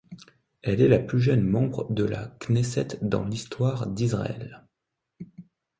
Elle 0.63 0.81
est 0.81 0.87
la 0.87 0.97
plus 0.97 1.19
jeune 1.19 1.43
membre 1.43 1.85
de 1.93 2.03
la 2.03 2.25
Knesset 2.39 2.97
dans 3.03 3.23
l'histoire 3.23 3.85
d'Israël. 3.85 4.65